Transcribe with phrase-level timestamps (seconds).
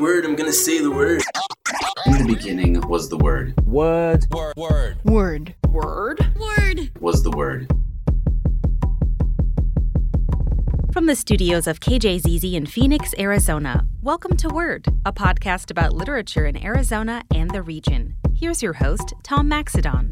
[0.00, 1.22] Word, I'm gonna say the word.
[2.06, 4.26] In the beginning was the Word, Word.
[4.32, 4.56] Word.
[4.56, 4.98] Word.
[5.04, 5.54] Word.
[5.68, 6.36] Word.
[6.36, 6.90] Word.
[6.98, 7.70] was the Word.
[10.92, 16.44] From the studios of KJZZ in Phoenix, Arizona, welcome to Word, a podcast about literature
[16.44, 18.16] in Arizona and the region.
[18.36, 20.10] Here's your host, Tom Maxedon.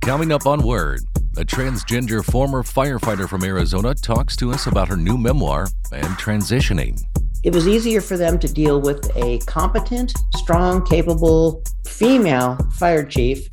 [0.00, 1.02] Coming up on Word,
[1.36, 7.00] a transgender former firefighter from Arizona talks to us about her new memoir and transitioning.
[7.42, 13.48] It was easier for them to deal with a competent, strong, capable female fire chief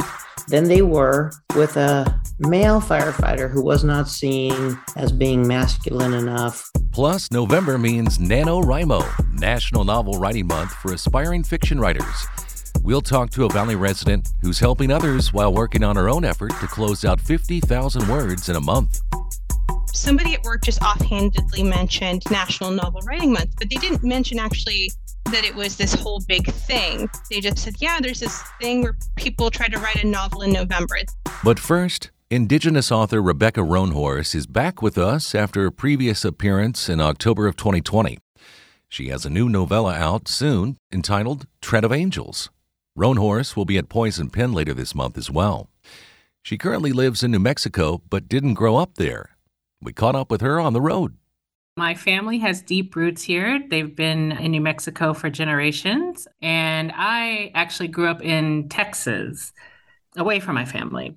[0.48, 6.70] than they were with a male firefighter who was not seen as being masculine enough.
[6.92, 12.28] Plus, November means NaNoWriMo, National Novel Writing Month for aspiring fiction writers.
[12.82, 16.52] We'll talk to a Valley resident who's helping others while working on her own effort
[16.60, 19.02] to close out 50,000 words in a month.
[19.98, 24.92] Somebody at work just offhandedly mentioned National Novel Writing Month, but they didn't mention actually
[25.26, 27.10] that it was this whole big thing.
[27.30, 30.54] They just said, yeah, there's this thing where people try to write a novel in
[30.54, 30.98] November.
[31.44, 37.02] But first, Indigenous author Rebecca Roanhorse is back with us after a previous appearance in
[37.02, 38.20] October of 2020.
[38.90, 42.50] She has a new novella out soon entitled Tread of Angels.
[42.98, 45.70] Roanhorse will be at Poison Pen later this month as well.
[46.42, 49.37] She currently lives in New Mexico but didn't grow up there.
[49.82, 51.18] We caught up with her on the road.
[51.78, 53.64] My family has deep roots here.
[53.70, 56.28] They've been in New Mexico for generations.
[56.42, 59.54] And I actually grew up in Texas,
[60.16, 61.16] away from my family.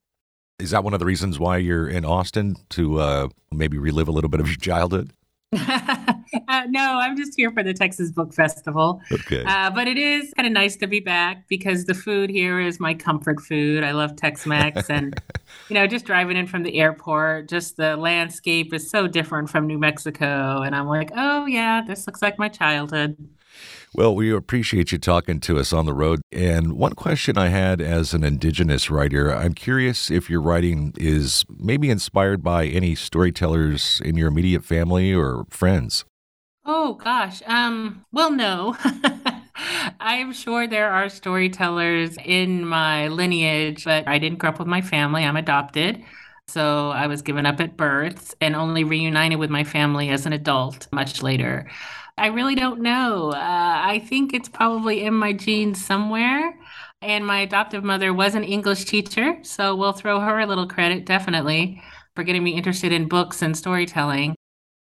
[0.58, 4.12] Is that one of the reasons why you're in Austin to uh, maybe relive a
[4.12, 5.12] little bit of your childhood?
[5.56, 9.00] uh, no, I'm just here for the Texas Book Festival.
[9.10, 9.42] Okay.
[9.44, 12.78] Uh, but it is kind of nice to be back because the food here is
[12.78, 13.82] my comfort food.
[13.82, 14.88] I love Tex Mex.
[14.90, 15.20] and,
[15.68, 19.66] you know, just driving in from the airport, just the landscape is so different from
[19.66, 20.62] New Mexico.
[20.62, 23.16] And I'm like, oh, yeah, this looks like my childhood.
[23.92, 26.20] Well, we appreciate you talking to us on the road.
[26.30, 31.44] And one question I had as an Indigenous writer I'm curious if your writing is
[31.48, 36.04] maybe inspired by any storytellers in your immediate family or friends.
[36.64, 37.42] Oh gosh.
[37.46, 38.76] Um well no.
[40.00, 44.80] I'm sure there are storytellers in my lineage, but I didn't grow up with my
[44.80, 45.24] family.
[45.24, 46.02] I'm adopted.
[46.46, 50.32] So I was given up at birth and only reunited with my family as an
[50.32, 51.68] adult much later.
[52.20, 53.30] I really don't know.
[53.30, 56.54] Uh, I think it's probably in my genes somewhere.
[57.00, 61.06] And my adoptive mother was an English teacher, so we'll throw her a little credit,
[61.06, 61.82] definitely,
[62.14, 64.34] for getting me interested in books and storytelling.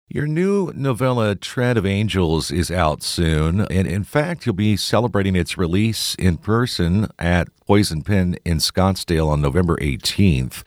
[0.09, 3.61] Your new novella, Tread of Angels, is out soon.
[3.61, 9.29] And in fact, you'll be celebrating its release in person at Poison Pen in Scottsdale
[9.29, 10.63] on November 18th.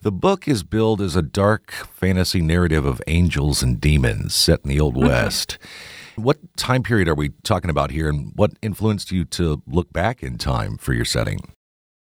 [0.00, 4.70] The book is billed as a dark fantasy narrative of angels and demons set in
[4.70, 5.58] the Old West.
[6.16, 10.22] What time period are we talking about here, and what influenced you to look back
[10.22, 11.52] in time for your setting?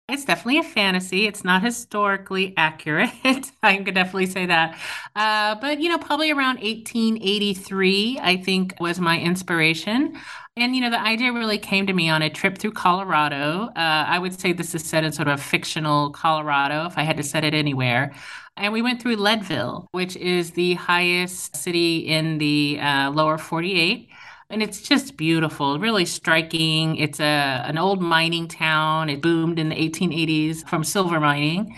[0.08, 1.26] It's definitely a fantasy.
[1.26, 3.10] It's not historically accurate.
[3.64, 4.78] I can definitely say that.
[5.16, 10.16] Uh, but, you know, probably around 1883, I think, was my inspiration.
[10.56, 13.72] And, you know, the idea really came to me on a trip through Colorado.
[13.76, 17.18] Uh, I would say this is set in sort of fictional Colorado, if I had
[17.18, 18.14] to set it anywhere.
[18.58, 24.10] And we went through Leadville, which is the highest city in the uh, lower 48
[24.50, 26.98] and it's just beautiful, really striking.
[26.98, 29.10] It's a an old mining town.
[29.10, 31.76] It boomed in the 1880s from silver mining.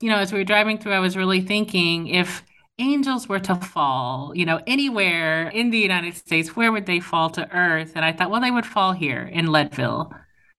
[0.00, 2.44] You know, as we were driving through, I was really thinking if
[2.78, 7.30] angels were to fall, you know, anywhere in the United States, where would they fall
[7.30, 7.92] to earth?
[7.94, 10.12] And I thought, well, they would fall here in Leadville.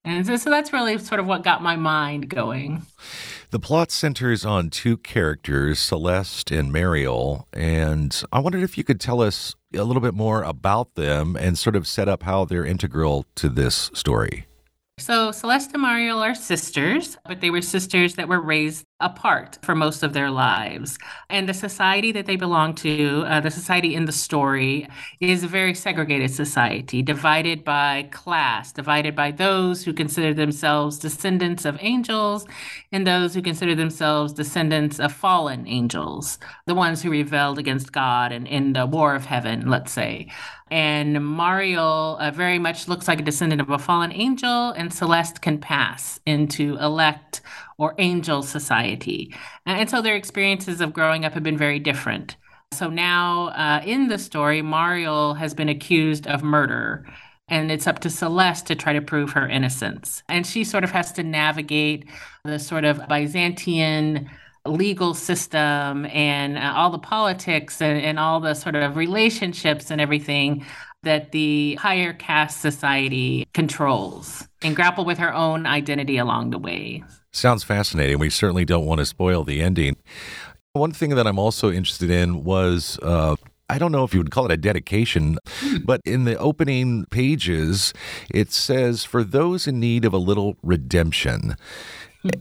[0.04, 2.86] And so, so that's really sort of what got my mind going.
[3.50, 9.00] The plot centers on two characters, Celeste and Mariel, and I wondered if you could
[9.00, 12.66] tell us a little bit more about them and sort of set up how they're
[12.66, 14.46] integral to this story.
[14.98, 19.74] So Celeste and Mariel are sisters, but they were sisters that were raised apart for
[19.74, 20.98] most of their lives.
[21.28, 24.88] And the society that they belong to, uh, the society in the story,
[25.20, 31.66] is a very segregated society, divided by class, divided by those who consider themselves descendants
[31.66, 32.46] of angels
[32.90, 38.32] and those who consider themselves descendants of fallen angels, the ones who rebelled against God
[38.32, 40.28] and in the war of heaven, let's say.
[40.70, 45.40] And Mariel uh, very much looks like a descendant of a fallen angel, and Celeste
[45.40, 47.40] can pass into elect
[47.78, 49.34] or angel society.
[49.66, 52.36] And so their experiences of growing up have been very different.
[52.72, 57.06] So now uh, in the story, Mariel has been accused of murder.
[57.48, 60.22] And it's up to Celeste to try to prove her innocence.
[60.28, 62.08] And she sort of has to navigate
[62.44, 64.28] the sort of Byzantine
[64.66, 70.00] legal system and uh, all the politics and, and all the sort of relationships and
[70.00, 70.66] everything
[71.04, 77.04] that the higher caste society controls and grapple with her own identity along the way.
[77.36, 78.18] Sounds fascinating.
[78.18, 79.96] We certainly don't want to spoil the ending.
[80.72, 83.36] One thing that I'm also interested in was uh,
[83.68, 85.36] I don't know if you would call it a dedication,
[85.84, 87.92] but in the opening pages,
[88.32, 91.56] it says, For those in need of a little redemption.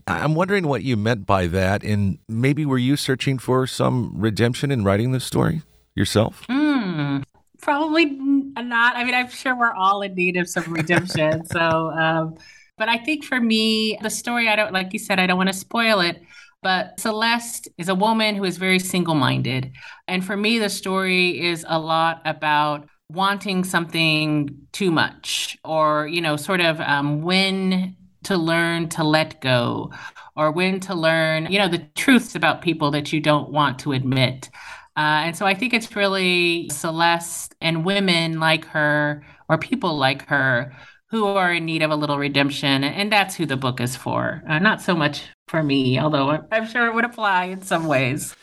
[0.08, 1.84] I'm wondering what you meant by that.
[1.84, 5.62] And maybe were you searching for some redemption in writing this story
[5.94, 6.48] yourself?
[6.48, 7.24] Mm,
[7.62, 8.96] probably not.
[8.96, 11.46] I mean, I'm sure we're all in need of some redemption.
[11.48, 12.38] so, um,
[12.78, 15.50] but I think for me, the story, I don't, like you said, I don't want
[15.50, 16.22] to spoil it.
[16.62, 19.72] But Celeste is a woman who is very single minded.
[20.08, 26.22] And for me, the story is a lot about wanting something too much or, you
[26.22, 29.92] know, sort of um, when to learn to let go
[30.36, 33.92] or when to learn, you know, the truths about people that you don't want to
[33.92, 34.50] admit.
[34.98, 40.28] Uh, and so I think it's really Celeste and women like her or people like
[40.30, 40.74] her
[41.16, 42.84] who are in need of a little redemption.
[42.84, 44.44] And that's who the book is for.
[44.48, 48.36] Uh, not so much for me, although I'm sure it would apply in some ways.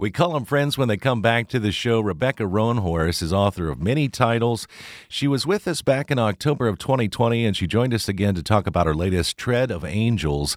[0.00, 2.00] We call them friends when they come back to the show.
[2.00, 4.68] Rebecca Roanhorse is author of many titles.
[5.08, 8.42] She was with us back in October of 2020, and she joined us again to
[8.44, 10.56] talk about her latest, Tread of Angels.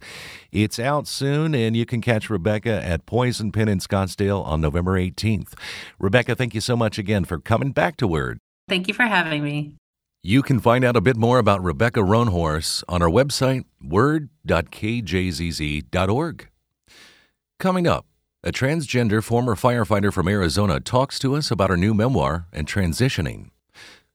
[0.52, 4.92] It's out soon, and you can catch Rebecca at Poison Pen in Scottsdale on November
[4.92, 5.54] 18th.
[5.98, 8.38] Rebecca, thank you so much again for coming back to Word.
[8.70, 9.74] Thank you for having me.
[10.24, 16.48] You can find out a bit more about Rebecca Roanhorse on our website, word.kjzz.org.
[17.58, 18.06] Coming up,
[18.44, 23.50] a transgender former firefighter from Arizona talks to us about her new memoir and transitioning.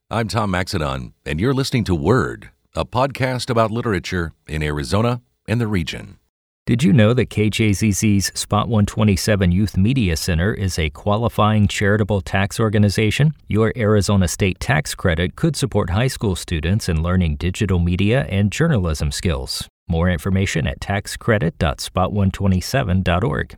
[0.08, 5.60] I'm Tom Maxedon, and you're listening to Word, a podcast about literature in Arizona and
[5.60, 6.20] the region.
[6.66, 12.58] Did you know that KJZZ's Spot 127 Youth Media Center is a qualifying charitable tax
[12.58, 13.34] organization?
[13.46, 18.50] Your Arizona state tax credit could support high school students in learning digital media and
[18.50, 19.68] journalism skills.
[19.86, 23.56] More information at taxcredit.spot127.org.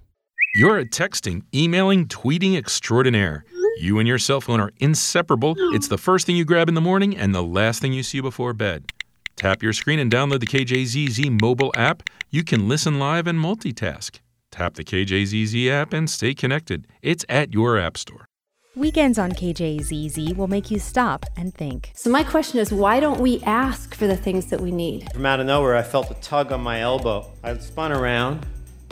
[0.54, 3.46] You're a texting, emailing, tweeting extraordinaire.
[3.78, 5.54] You and your cell phone are inseparable.
[5.72, 8.20] It's the first thing you grab in the morning and the last thing you see
[8.20, 8.92] before bed.
[9.38, 12.02] Tap your screen and download the KJZZ mobile app.
[12.28, 14.18] You can listen live and multitask.
[14.50, 16.88] Tap the KJZZ app and stay connected.
[17.02, 18.26] It's at your app store.
[18.74, 21.92] Weekends on KJZZ will make you stop and think.
[21.94, 25.08] So, my question is why don't we ask for the things that we need?
[25.12, 27.32] From out of nowhere, I felt a tug on my elbow.
[27.44, 28.44] I spun around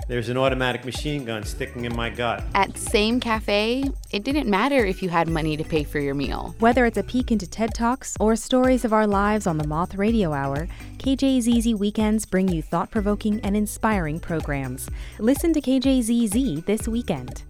[0.08, 2.44] there's an automatic machine gun sticking in my gut.
[2.54, 6.54] At Same Cafe, it didn't matter if you had money to pay for your meal.
[6.58, 9.94] Whether it's a peek into TED Talks or stories of our lives on the Moth
[9.94, 14.88] Radio Hour, KJZZ Weekends bring you thought provoking and inspiring programs.
[15.18, 17.42] Listen to KJZZ this weekend.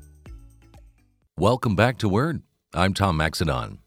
[1.38, 2.43] Welcome back to Word.
[2.72, 3.78] I'm Tom Maxedon.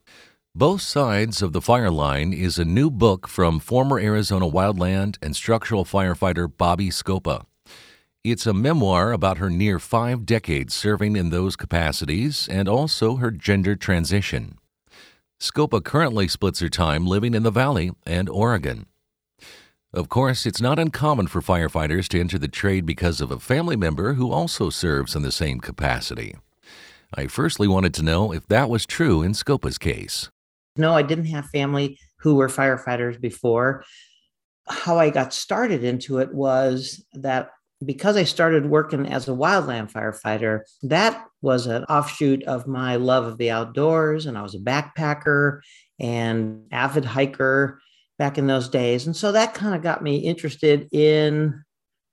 [0.56, 5.36] Both Sides of the Fire Line is a new book from former Arizona wildland and
[5.36, 7.46] structural firefighter Bobby Scopa.
[8.32, 13.32] It's a memoir about her near five decades serving in those capacities and also her
[13.32, 14.60] gender transition.
[15.40, 18.86] Scopa currently splits her time living in the Valley and Oregon.
[19.92, 23.76] Of course, it's not uncommon for firefighters to enter the trade because of a family
[23.76, 26.36] member who also serves in the same capacity.
[27.16, 30.30] I firstly wanted to know if that was true in Scopa's case.
[30.78, 33.84] No, I didn't have family who were firefighters before.
[34.68, 37.50] How I got started into it was that
[37.86, 43.26] because I started working as a wildland firefighter, that was an offshoot of my love
[43.26, 44.26] of the outdoors.
[44.26, 45.62] And I was a backpacker
[46.00, 47.80] and avid hiker
[48.18, 49.06] back in those days.
[49.06, 51.64] And so that kind of got me interested in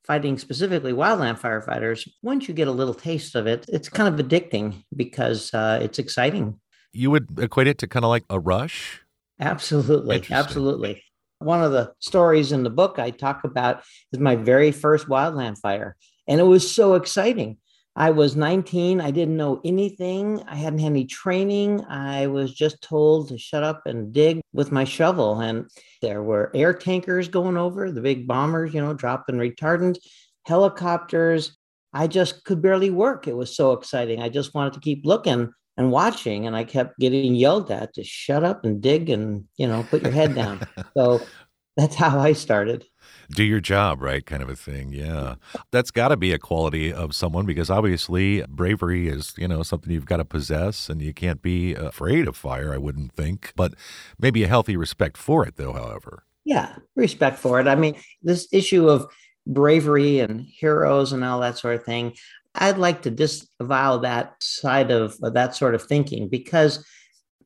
[0.07, 2.09] fighting specifically wildland firefighters.
[2.23, 5.99] Once you get a little taste of it, it's kind of addicting because uh, it's
[5.99, 6.61] exciting.
[6.93, 9.03] You would equate it to kind of like a rush?
[9.41, 10.25] Absolutely.
[10.31, 11.03] Absolutely.
[11.47, 15.59] One of the stories in the book I talk about is my very first wildland
[15.59, 15.97] fire.
[16.26, 17.59] And it was so exciting.
[17.95, 19.00] I was 19.
[19.00, 20.43] I didn't know anything.
[20.49, 21.85] I hadn't had any training.
[21.88, 25.38] I was just told to shut up and dig with my shovel.
[25.38, 25.71] And
[26.03, 29.99] there were air tankers going over, the big bombers, you know, dropping retardant,
[30.47, 31.57] helicopters.
[31.93, 33.29] I just could barely work.
[33.29, 34.21] It was so exciting.
[34.21, 38.04] I just wanted to keep looking and watching and i kept getting yelled at to
[38.04, 40.61] shut up and dig and you know put your head down.
[40.97, 41.21] So
[41.76, 42.85] that's how i started.
[43.30, 45.35] Do your job right kind of a thing yeah.
[45.73, 49.92] That's got to be a quality of someone because obviously bravery is you know something
[49.92, 53.75] you've got to possess and you can't be afraid of fire i wouldn't think but
[54.18, 56.25] maybe a healthy respect for it though however.
[56.45, 57.68] Yeah respect for it.
[57.68, 59.06] I mean this issue of
[59.47, 62.14] bravery and heroes and all that sort of thing
[62.57, 66.85] I'd like to disavow that side of, that sort of thinking because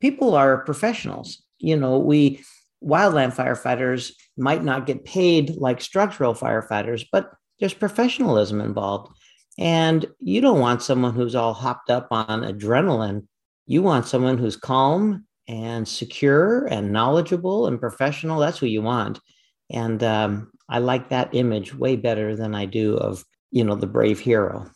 [0.01, 1.43] people are professionals.
[1.59, 2.43] You know, we
[2.83, 9.15] wildland firefighters might not get paid like structural firefighters, but there's professionalism involved.
[9.59, 13.27] And you don't want someone who's all hopped up on adrenaline.
[13.67, 18.39] You want someone who's calm and secure and knowledgeable and professional.
[18.39, 19.21] That's who you want.
[19.71, 23.87] And um, I like that image way better than I do of, you know, the
[23.87, 24.71] brave hero.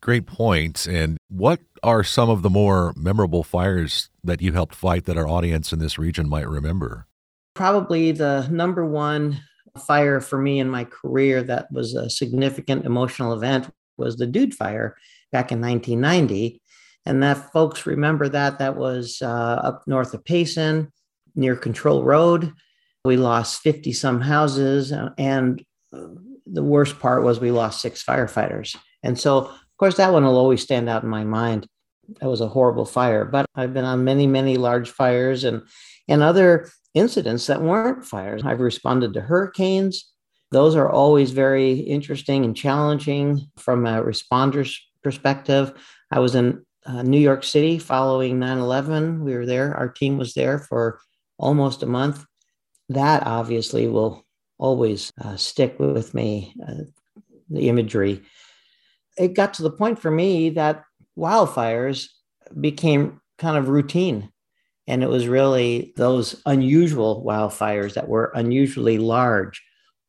[0.00, 0.86] Great points.
[0.86, 5.28] And what are some of the more memorable fires that you helped fight that our
[5.28, 7.06] audience in this region might remember?
[7.54, 9.40] Probably the number one
[9.78, 14.54] fire for me in my career that was a significant emotional event was the Dude
[14.54, 14.96] Fire
[15.32, 16.60] back in 1990.
[17.06, 19.26] And that folks remember that that was uh,
[19.62, 20.92] up north of Payson
[21.34, 22.52] near Control Road.
[23.04, 24.92] We lost 50 some houses.
[24.92, 26.08] Uh, and uh,
[26.46, 28.76] the worst part was we lost six firefighters.
[29.02, 31.66] And so, of course, that one will always stand out in my mind.
[32.20, 33.24] That was a horrible fire.
[33.24, 35.62] But I've been on many, many large fires and,
[36.08, 38.42] and other incidents that weren't fires.
[38.44, 40.10] I've responded to hurricanes.
[40.50, 45.72] Those are always very interesting and challenging from a responder's perspective.
[46.10, 49.24] I was in uh, New York City following 9 11.
[49.24, 51.00] We were there, our team was there for
[51.38, 52.24] almost a month.
[52.88, 54.24] That obviously will
[54.58, 56.84] always uh, stick with me, uh,
[57.48, 58.22] the imagery.
[59.18, 60.84] It got to the point for me that
[61.18, 62.08] wildfires
[62.60, 64.30] became kind of routine.
[64.86, 69.62] And it was really those unusual wildfires that were unusually large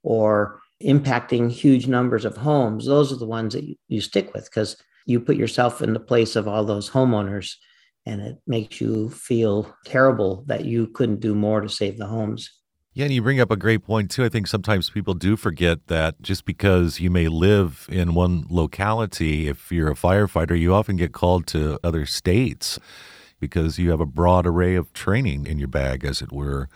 [0.03, 2.86] or impacting huge numbers of homes.
[2.86, 6.00] Those are the ones that you, you stick with because you put yourself in the
[6.00, 7.55] place of all those homeowners
[8.05, 12.50] and it makes you feel terrible that you couldn't do more to save the homes.
[12.93, 14.25] Yeah, and you bring up a great point too.
[14.25, 19.48] I think sometimes people do forget that just because you may live in one locality,
[19.48, 22.79] if you're a firefighter, you often get called to other states
[23.39, 26.67] because you have a broad array of training in your bag, as it were.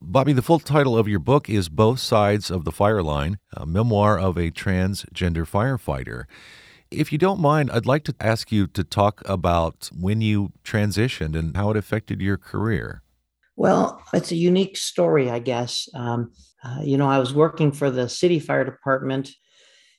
[0.00, 3.66] Bobby, the full title of your book is Both Sides of the Fire Line, a
[3.66, 6.24] memoir of a transgender firefighter.
[6.90, 11.38] If you don't mind, I'd like to ask you to talk about when you transitioned
[11.38, 13.02] and how it affected your career.
[13.56, 15.88] Well, it's a unique story, I guess.
[15.94, 16.32] Um,
[16.62, 19.30] uh, you know, I was working for the city fire department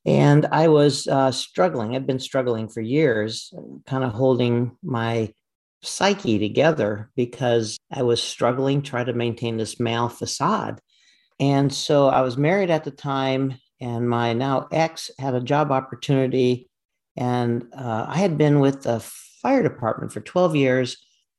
[0.06, 1.96] and I was uh, struggling.
[1.96, 3.54] I'd been struggling for years,
[3.86, 5.34] kind of holding my
[5.84, 10.80] psyche together because I was struggling trying to maintain this male facade.
[11.40, 15.72] And so I was married at the time, and my now ex had a job
[15.72, 16.70] opportunity.
[17.16, 19.00] And uh, I had been with the
[19.42, 20.98] fire department for 12 years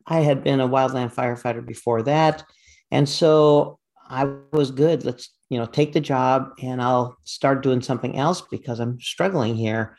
[0.08, 2.42] I had been a wildland firefighter before that.
[2.90, 5.04] And so I was good.
[5.04, 9.54] Let's, you know, take the job and I'll start doing something else because I'm struggling
[9.54, 9.96] here.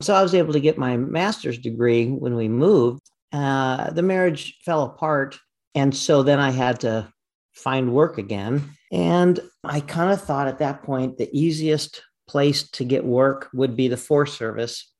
[0.00, 3.02] So I was able to get my master's degree when we moved.
[3.30, 5.38] Uh, the marriage fell apart.
[5.74, 7.12] And so then I had to
[7.52, 8.70] find work again.
[8.90, 13.76] And I kind of thought at that point the easiest place to get work would
[13.76, 14.90] be the Forest Service.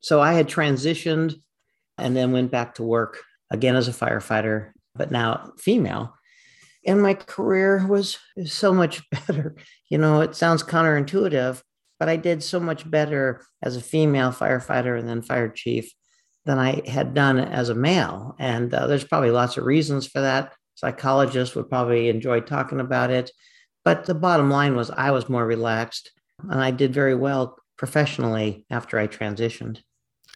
[0.00, 1.34] So I had transitioned
[1.98, 3.18] and then went back to work
[3.50, 6.14] again as a firefighter, but now female.
[6.86, 9.56] And my career was so much better.
[9.90, 11.62] You know, it sounds counterintuitive,
[11.98, 15.92] but I did so much better as a female firefighter and then fire chief
[16.44, 18.34] than I had done as a male.
[18.38, 20.54] And uh, there's probably lots of reasons for that.
[20.76, 23.30] Psychologists would probably enjoy talking about it.
[23.84, 26.10] But the bottom line was I was more relaxed
[26.48, 29.80] and I did very well professionally after I transitioned.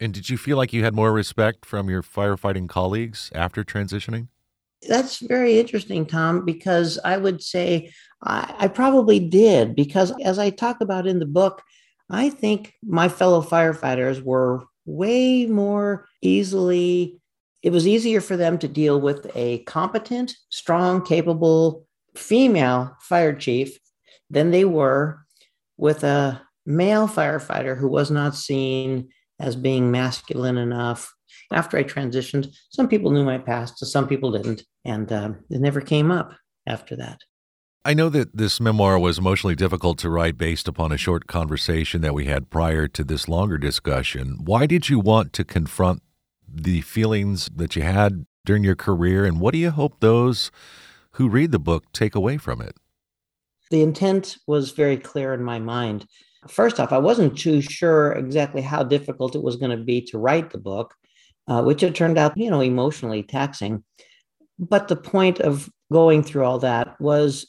[0.03, 4.27] And did you feel like you had more respect from your firefighting colleagues after transitioning?
[4.89, 9.77] That's very interesting, Tom, because I would say I, I, probably did.
[9.77, 11.63] Because as I talk about in the book,
[12.11, 17.21] I think my fellow firefighters were way more easily,
[17.63, 23.79] it was easier for them to deal with a competent, strong, capable female fire chief
[24.31, 25.25] than they were
[25.77, 29.09] with a male firefighter who was not seen
[29.43, 31.13] as being masculine enough.
[31.53, 34.65] After I transitioned, some people knew my past, so some people didn't.
[34.85, 36.33] And um, it never came up
[36.67, 37.21] after that.
[37.85, 42.01] I know that this memoir was emotionally difficult to write based upon a short conversation
[42.03, 44.39] that we had prior to this longer discussion.
[44.45, 46.01] Why did you want to confront
[46.49, 50.51] the feelings that you had during your career, and what do you hope those
[51.13, 52.77] who read the book take away from it?
[53.71, 56.07] The intent was very clear in my mind
[56.49, 60.19] first off, I wasn't too sure exactly how difficult it was going to be to
[60.19, 60.95] write the book,
[61.49, 63.85] uh, which it turned out, you know, emotionally taxing.
[64.59, 67.47] But the point of going through all that was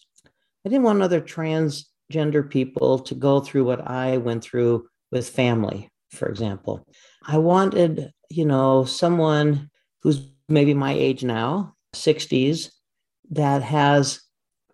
[0.66, 5.90] I didn't want other transgender people to go through what I went through with family,
[6.12, 6.86] for example.
[7.26, 9.70] I wanted, you know, someone
[10.02, 12.70] who's maybe my age now, 60s,
[13.32, 14.22] that has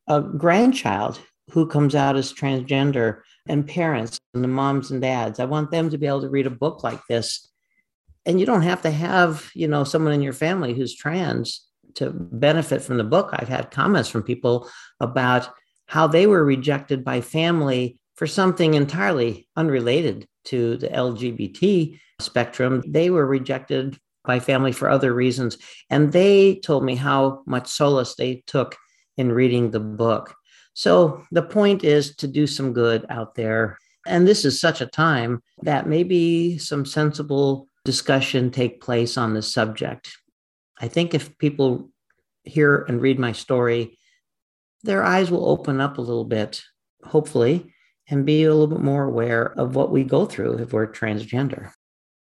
[0.07, 1.19] a grandchild
[1.51, 5.39] who comes out as transgender and parents and the moms and dads.
[5.39, 7.49] I want them to be able to read a book like this.
[8.25, 11.65] And you don't have to have, you know, someone in your family who's trans
[11.95, 13.31] to benefit from the book.
[13.33, 15.49] I've had comments from people about
[15.87, 22.83] how they were rejected by family for something entirely unrelated to the LGBT spectrum.
[22.87, 25.57] They were rejected by family for other reasons.
[25.89, 28.77] And they told me how much solace they took
[29.17, 30.35] in reading the book.
[30.79, 33.77] So the point is to do some good out there.
[34.07, 39.53] And this is such a time that maybe some sensible discussion take place on this
[39.53, 40.15] subject.
[40.79, 41.89] I think if people
[42.45, 43.97] hear and read my story,
[44.83, 46.63] their eyes will open up a little bit,
[47.03, 47.73] hopefully,
[48.09, 51.73] and be a little bit more aware of what we go through if we're transgender.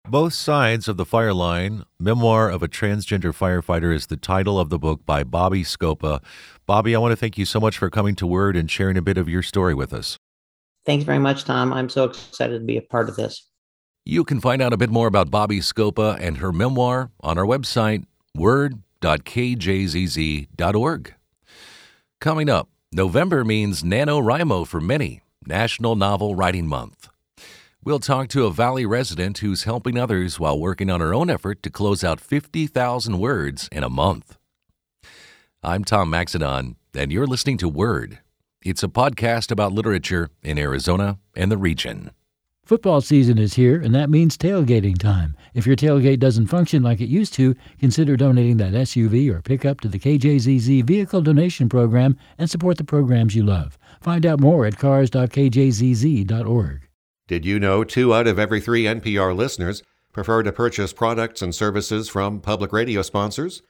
[0.08, 4.70] Both Sides of the Fire Line, Memoir of a Transgender Firefighter, is the title of
[4.70, 6.22] the book by Bobby Scopa.
[6.66, 9.02] Bobby, I want to thank you so much for coming to Word and sharing a
[9.02, 10.18] bit of your story with us.
[10.84, 11.72] Thanks very much, Tom.
[11.72, 13.48] I'm so excited to be a part of this.
[14.04, 17.44] You can find out a bit more about Bobby Scopa and her memoir on our
[17.44, 18.04] website,
[18.34, 21.14] word.kjzz.org.
[22.20, 27.08] Coming up, November means NaNoWriMo for many, National Novel Writing Month.
[27.84, 31.62] We'll talk to a Valley resident who's helping others while working on her own effort
[31.62, 34.36] to close out 50,000 words in a month.
[35.66, 38.20] I'm Tom Maxedon, and you're listening to Word.
[38.62, 42.12] It's a podcast about literature in Arizona and the region.
[42.64, 45.36] Football season is here, and that means tailgating time.
[45.54, 49.80] If your tailgate doesn't function like it used to, consider donating that SUV or pickup
[49.80, 53.76] to the KJZZ Vehicle Donation Program and support the programs you love.
[54.00, 56.80] Find out more at cars.kjzz.org.
[57.26, 59.82] Did you know two out of every three NPR listeners
[60.12, 63.62] prefer to purchase products and services from public radio sponsors?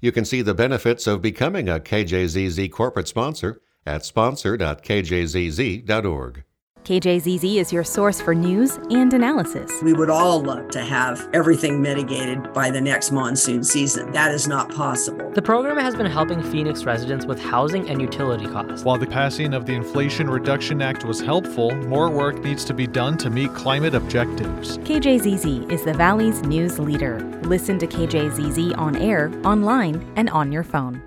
[0.00, 6.44] You can see the benefits of becoming a KJZZ corporate sponsor at sponsor.kjzz.org.
[6.84, 9.70] KJZZ is your source for news and analysis.
[9.82, 14.10] We would all love to have everything mitigated by the next monsoon season.
[14.12, 15.30] That is not possible.
[15.30, 18.82] The program has been helping Phoenix residents with housing and utility costs.
[18.82, 22.86] While the passing of the Inflation Reduction Act was helpful, more work needs to be
[22.86, 24.78] done to meet climate objectives.
[24.78, 27.20] KJZZ is the Valley's news leader.
[27.42, 31.02] Listen to KJZZ on air, online, and on your phone.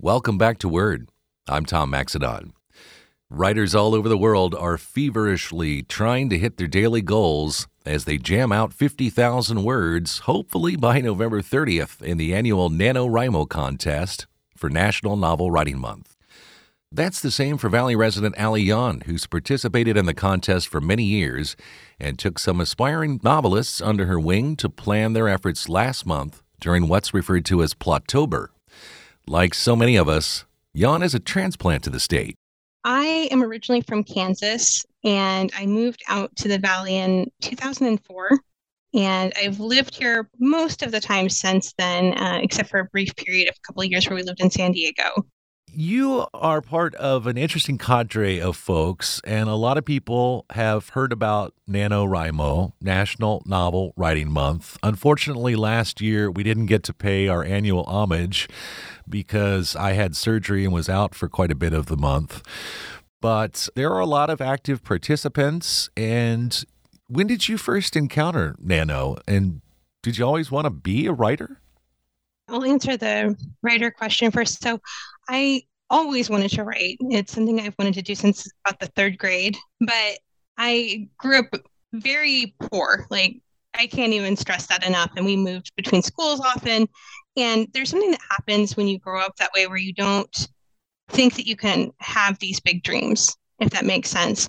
[0.00, 1.10] Welcome back to Word.
[1.46, 2.55] I'm Tom Maxedon.
[3.28, 8.18] Writers all over the world are feverishly trying to hit their daily goals as they
[8.18, 15.16] jam out 50,000 words, hopefully by November 30th, in the annual NaNoWriMo contest for National
[15.16, 16.14] Novel Writing Month.
[16.92, 21.02] That's the same for Valley resident Ali Yan, who's participated in the contest for many
[21.02, 21.56] years
[21.98, 26.86] and took some aspiring novelists under her wing to plan their efforts last month during
[26.86, 28.50] what's referred to as Plottober.
[29.26, 32.36] Like so many of us, Yan is a transplant to the state.
[32.86, 38.30] I am originally from Kansas and I moved out to the Valley in 2004.
[38.94, 43.14] And I've lived here most of the time since then, uh, except for a brief
[43.16, 45.26] period of a couple of years where we lived in San Diego.
[45.72, 50.90] You are part of an interesting cadre of folks, and a lot of people have
[50.90, 54.78] heard about NaNoWriMo, National Novel Writing Month.
[54.82, 58.48] Unfortunately, last year we didn't get to pay our annual homage
[59.08, 62.42] because I had surgery and was out for quite a bit of the month.
[63.20, 65.88] But there are a lot of active participants.
[65.96, 66.64] And
[67.08, 69.16] when did you first encounter Nano?
[69.26, 69.62] And
[70.02, 71.60] did you always want to be a writer?
[72.48, 74.62] I'll answer the writer question first.
[74.62, 74.80] So
[75.28, 76.98] I always wanted to write.
[77.00, 79.56] It's something I've wanted to do since about the third grade.
[79.80, 80.18] But
[80.58, 81.56] I grew up
[81.92, 83.06] very poor.
[83.10, 83.40] Like
[83.76, 85.10] I can't even stress that enough.
[85.16, 86.88] And we moved between schools often.
[87.36, 90.48] And there's something that happens when you grow up that way where you don't
[91.10, 94.48] think that you can have these big dreams, if that makes sense.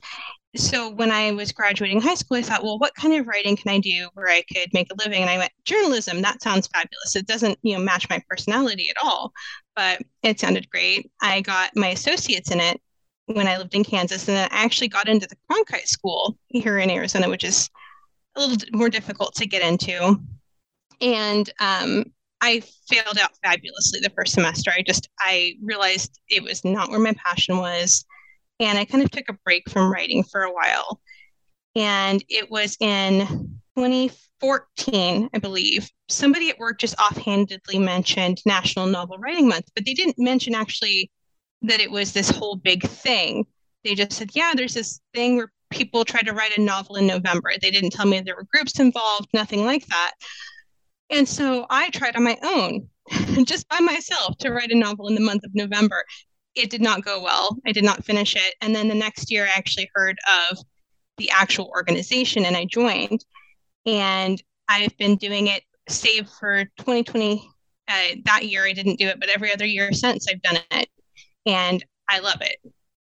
[0.56, 3.70] So when I was graduating high school, I thought, well, what kind of writing can
[3.70, 5.22] I do where I could make a living?
[5.22, 7.16] And I went, journalism, that sounds fabulous.
[7.16, 9.34] It doesn't, you know, match my personality at all,
[9.76, 11.12] but it sounded great.
[11.22, 12.82] I got my associates in it
[13.26, 16.80] when I lived in Kansas, and then I actually got into the Cronkite School here
[16.80, 17.70] in Arizona, which is
[18.38, 20.20] a little more difficult to get into.
[21.02, 22.06] And um,
[22.42, 24.72] I failed out fabulously the first semester.
[24.72, 28.06] I just I realized it was not where my passion was,
[28.60, 31.02] and I kind of took a break from writing for a while.
[31.76, 33.20] And it was in
[33.76, 35.90] 2014, I believe.
[36.10, 41.12] Somebody at work just offhandedly mentioned National Novel Writing Month, but they didn't mention actually
[41.64, 43.46] that it was this whole big thing.
[43.84, 47.08] They just said, "Yeah, there's this thing where people try to write a novel in
[47.08, 50.14] November." They didn't tell me there were groups involved, nothing like that.
[51.10, 52.90] And so I tried on my own,
[53.46, 56.04] just by myself, to write a novel in the month of November.
[56.56, 57.58] It did not go well.
[57.66, 58.56] I did not finish it.
[58.62, 60.18] And then the next year, I actually heard
[60.50, 60.58] of
[61.18, 63.24] the actual organization and I joined.
[63.86, 67.48] And I've been doing it, save for 2020.
[67.88, 67.94] Uh,
[68.26, 70.90] that year, I didn't do it, but every other year since, I've done it.
[71.46, 72.58] And I love it.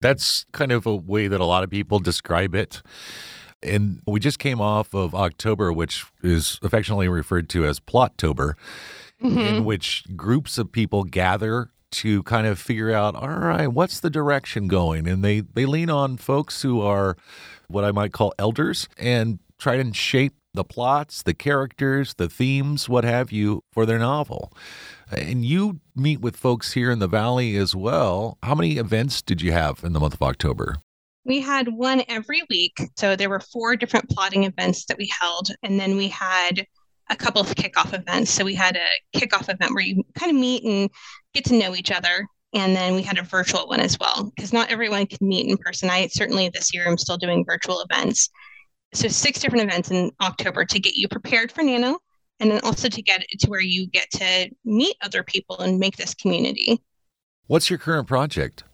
[0.00, 2.82] That's kind of a way that a lot of people describe it.
[3.62, 8.54] And we just came off of October, which is affectionately referred to as Plottober,
[9.22, 9.38] mm-hmm.
[9.38, 14.11] in which groups of people gather to kind of figure out, all right, what's the
[14.11, 15.08] direction going?
[15.08, 17.16] And they, they lean on folks who are
[17.66, 22.88] what I might call elders and try and shape the plots, the characters, the themes,
[22.88, 24.53] what have you, for their novel.
[25.11, 28.38] And you meet with folks here in the Valley as well.
[28.42, 30.77] How many events did you have in the month of October?
[31.25, 32.81] We had one every week.
[32.97, 35.51] So there were four different plotting events that we held.
[35.62, 36.66] And then we had
[37.11, 38.31] a couple of kickoff events.
[38.31, 40.90] So we had a kickoff event where you kind of meet and
[41.35, 42.27] get to know each other.
[42.55, 45.59] And then we had a virtual one as well, because not everyone can meet in
[45.59, 45.90] person.
[45.90, 48.31] I certainly this year I'm still doing virtual events.
[48.94, 51.98] So six different events in October to get you prepared for Nano
[52.40, 55.96] and then also to get to where you get to meet other people and make
[55.96, 56.81] this community.
[57.46, 58.64] What's your current project?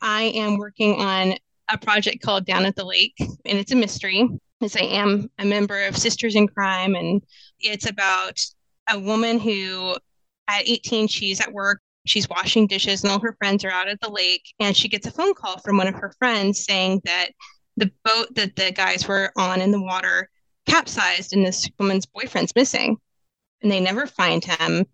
[0.00, 1.34] I am working on
[1.70, 4.28] a project called Down at the Lake, and it's a mystery.
[4.60, 7.22] As I am a member of Sisters in Crime, and
[7.60, 8.38] it's about
[8.88, 9.96] a woman who,
[10.48, 14.00] at 18, she's at work, she's washing dishes, and all her friends are out at
[14.00, 17.30] the lake, and she gets a phone call from one of her friends saying that
[17.76, 20.28] the boat that the guys were on in the water
[20.66, 22.96] capsized, and this woman's boyfriend's missing,
[23.62, 24.86] and they never find him.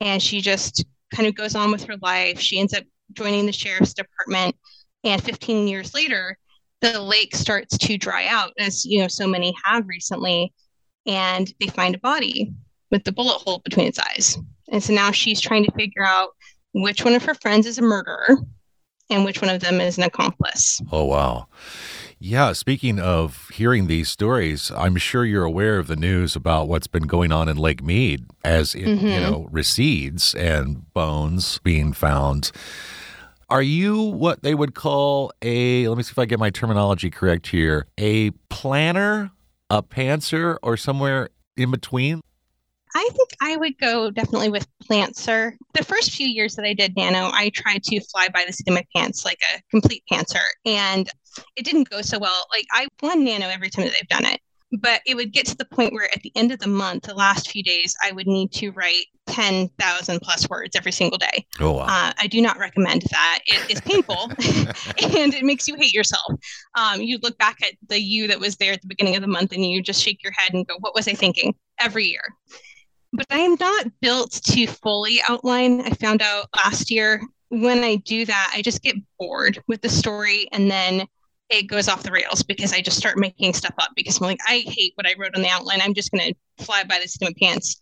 [0.00, 2.38] And she just kind of goes on with her life.
[2.38, 4.56] She ends up joining the sheriff's department.
[5.04, 6.38] And 15 years later
[6.80, 10.52] the lake starts to dry out as you know so many have recently.
[11.06, 12.52] And they find a body
[12.90, 14.38] with the bullet hole between its eyes.
[14.70, 16.30] And so now she's trying to figure out
[16.72, 18.38] which one of her friends is a murderer
[19.08, 20.80] and which one of them is an accomplice.
[20.90, 21.46] Oh wow
[22.18, 26.86] yeah, speaking of hearing these stories, I'm sure you're aware of the news about what's
[26.86, 29.06] been going on in Lake Mead as it, mm-hmm.
[29.06, 32.52] you know, recedes and bones being found.
[33.50, 37.10] Are you what they would call a, let me see if I get my terminology
[37.10, 39.30] correct here, a planner,
[39.68, 42.22] a pantser, or somewhere in between?
[42.96, 45.52] I think I would go definitely with Plantser.
[45.74, 48.68] The first few years that I did Nano, I tried to fly by the seat
[48.68, 51.06] of my pants like a complete pantser, and
[51.56, 52.46] it didn't go so well.
[52.50, 54.40] Like I won Nano every time that they've done it,
[54.80, 57.14] but it would get to the point where at the end of the month, the
[57.14, 61.46] last few days, I would need to write 10,000 plus words every single day.
[61.60, 61.82] Oh, wow.
[61.82, 63.40] Uh, I do not recommend that.
[63.44, 64.30] It is painful
[65.18, 66.32] and it makes you hate yourself.
[66.74, 69.28] Um, you look back at the you that was there at the beginning of the
[69.28, 72.22] month and you just shake your head and go, what was I thinking every year?
[73.12, 75.80] But I am not built to fully outline.
[75.80, 79.88] I found out last year when I do that, I just get bored with the
[79.88, 81.06] story and then
[81.48, 84.40] it goes off the rails because I just start making stuff up because I'm like,
[84.48, 85.80] I hate what I wrote on the outline.
[85.80, 87.76] I'm just going to fly by the seat of my pants.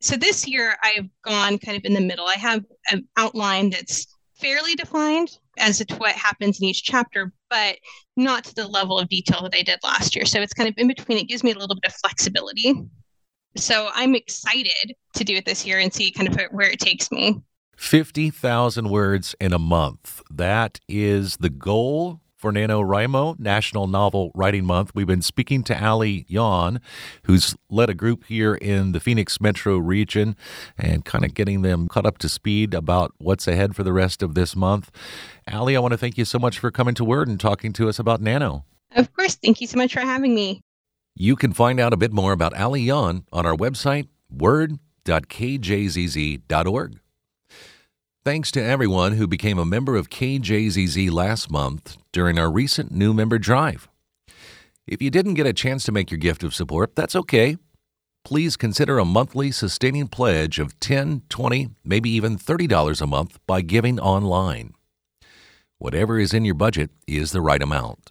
[0.00, 2.26] So this year I've gone kind of in the middle.
[2.26, 7.76] I have an outline that's fairly defined as to what happens in each chapter, but
[8.16, 10.26] not to the level of detail that I did last year.
[10.26, 11.18] So it's kind of in between.
[11.18, 12.74] It gives me a little bit of flexibility.
[13.56, 17.10] So I'm excited to do it this year and see kind of where it takes
[17.10, 17.40] me.
[17.76, 20.22] 50,000 words in a month.
[20.30, 24.92] That is the goal for NaNoWriMo, National Novel Writing Month.
[24.94, 26.78] We've been speaking to Ali Yon,
[27.22, 30.36] who's led a group here in the Phoenix metro region
[30.76, 34.22] and kind of getting them caught up to speed about what's ahead for the rest
[34.22, 34.90] of this month.
[35.50, 37.88] Ali, I want to thank you so much for coming to Word and talking to
[37.88, 38.66] us about Nano.
[38.94, 39.36] Of course.
[39.36, 40.60] Thank you so much for having me.
[41.16, 47.00] You can find out a bit more about Ali Yon on our website, word.kjzz.org.
[48.24, 53.14] Thanks to everyone who became a member of KJZZ last month during our recent new
[53.14, 53.88] member drive.
[54.88, 57.58] If you didn't get a chance to make your gift of support, that's okay.
[58.24, 63.60] Please consider a monthly sustaining pledge of $10, $20, maybe even $30 a month by
[63.60, 64.74] giving online.
[65.78, 68.10] Whatever is in your budget is the right amount.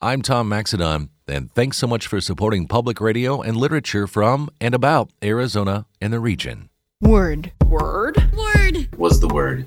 [0.00, 4.74] I'm Tom Maxedon, and thanks so much for supporting public radio and literature from and
[4.74, 6.68] about Arizona and the region.
[7.00, 7.52] Word.
[7.66, 8.16] Word.
[8.36, 8.88] Word.
[8.98, 9.66] Was the word.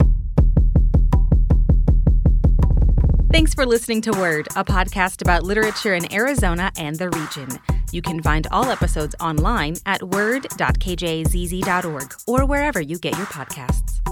[3.31, 7.49] Thanks for listening to Word, a podcast about literature in Arizona and the region.
[7.91, 14.02] You can find all episodes online at word.kjzz.org or wherever you get your podcasts.